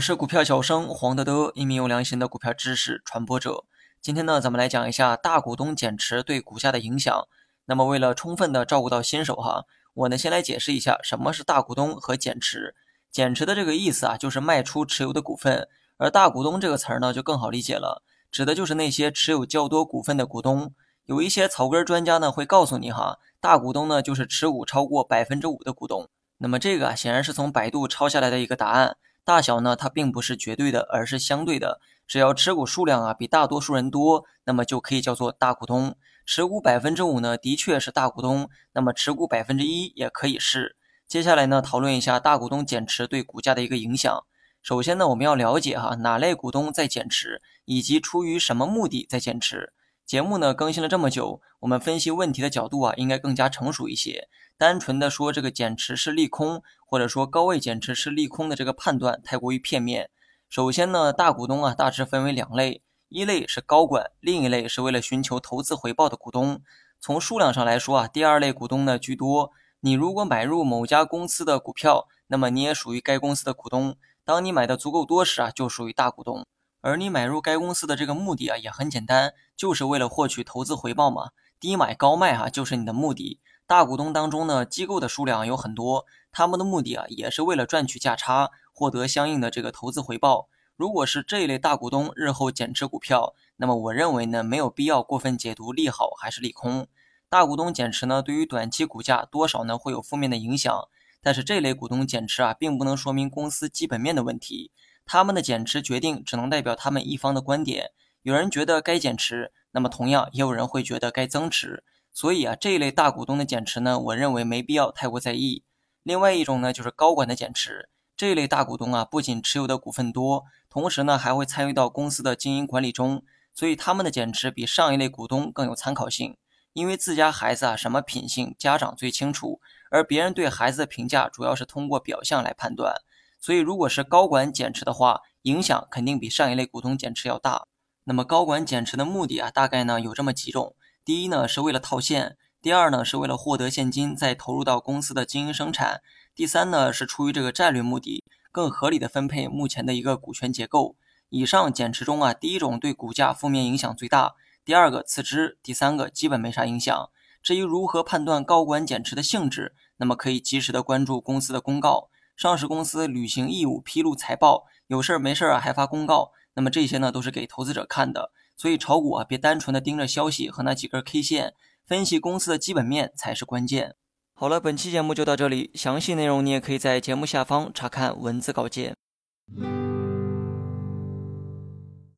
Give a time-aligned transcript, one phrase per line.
[0.00, 3.64] 我是股票小生黄德德，一名有良心的股票知识传播者。
[4.00, 7.28] 今天呢，咱们来讲一下大股东减持对股价的影响。
[7.66, 12.74] 那么，为了充分的照顾到新手哈，我呢先来解释一下什么是大股东和减持。
[13.12, 15.66] 减持的这个意思啊，就是卖出持有的股份；
[15.98, 20.72] 而大股东这个词儿呢，就更好理解了，指的就是那些持有较多股份的股东。
[21.04, 26.08] 有一些草根专家呢会告诉你哈，大股东呢就是持股超过百分之五的股东。
[26.38, 28.96] 那么这个啊，显然是从百度抄下来的一个答案。
[29.30, 31.80] 大小呢，它并不是绝对的，而是相对的。
[32.04, 35.94] 只要持股数量啊比大多数人多，那么就可以叫做大股东。
[36.26, 38.50] 持股百分之五呢，的确是大股东。
[38.72, 40.74] 那么持股百分之一也可以是。
[41.06, 44.24] 接下来呢，讨论一下大股东减持对股价的一个影响。
[44.64, 49.72] 首先呢，我们要了解哈哪类股东在减持，以及出于什么目的在减持。
[50.10, 54.28] 节目呢更新了这么久，我们分析问题的角度啊应该更加成熟一些。
[54.58, 60.10] 单纯的说这个减持是利空，或者说高位减持是利空的这个判断太过于片面。
[60.48, 66.60] 首先呢，大股东啊大致分为两类，一类是高管，另一类是为了寻求投资回报的股东。
[66.98, 69.52] 从数量上来说啊，第二类股东呢居多。
[69.78, 73.96] 你如果买入某家公司的股票，那么你也属于该公司的股东。
[74.24, 76.44] 当你买的足够多时啊，就属于大股东。
[76.82, 81.30] 而你买入该公司的这个目的啊也很简单，就是为了获取投资回报嘛。
[81.58, 83.38] 低买高卖啊，就是你的目的。
[83.66, 90.48] 大股东当中呢，机构的数量有很多，他们的目的啊，也是为了赚取价差，获得相应的这个投资回报。
[90.74, 96.86] 如果是这类大股东日后减持股票，那么我认为呢，没有必要过分解读利好还是利空。
[97.28, 100.88] 大股东减持呢，对于短期股价多少呢会有负面的影响，
[101.22, 104.72] 但是这类股东减持啊，并不能说明公司基本面的问题。
[105.12, 107.90] 他们的减持决定只能代表他们一方的观点。
[108.22, 111.82] 有人觉得该减持，那么同样也有人会觉得该增持。
[112.12, 115.64] 所以啊，这一类大股东的减持呢，我认为没必要太过在意。
[116.04, 117.88] 另外一种呢，就是高管的减持。
[118.16, 126.36] 这一类大股东啊，不仅持有的股份多，同时呢，还会参与到公司的经营管理中，所以他们的减持比上一类股东更有参考性。
[126.72, 129.60] 因为自家孩子啊，什么品性，家长最清楚，
[129.90, 132.94] 而别人对孩子的评价主要是通过表象来判断。
[133.40, 137.66] 所以，如果是高管减持的话，影响肯定比上一类股东减持要大。
[138.04, 140.74] 那么，高管减持的目的啊，大概呢有这么几种。
[141.04, 146.00] 第一呢，是为了套现；第二呢，是为了获得现金，再投入到公司的经营生产；
[146.34, 150.96] 第三呢，是出于这个战略目的，更合理的分配目前的一个股权结构。
[151.30, 154.34] 以上减持中啊，第一种对股价负面影响最大，
[154.64, 157.10] 第二个次之，第三个基本没啥影响。
[157.42, 168.32] 至于如何判断高管减持的性质，那么可以及时的关注公司的公告，上市公司履行义务、披露财报，有事儿没事儿啊还发公告，那么这些呢都是给投资者看的。
[168.56, 171.52] 所以炒股啊，别单纯的盯着消息和那几根 K 线，
[171.86, 173.94] 分析公司的基本面才是关键。
[174.32, 178.96] 好了，本期节目就到这里，详细内容你也可以在节目下方查看文字稿件。